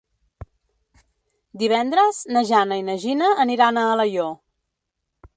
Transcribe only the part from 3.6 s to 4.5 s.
a Alaior.